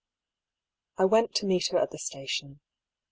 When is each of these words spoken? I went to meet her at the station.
I 0.97 1.05
went 1.05 1.35
to 1.35 1.45
meet 1.45 1.67
her 1.67 1.77
at 1.77 1.91
the 1.91 1.99
station. 1.99 2.59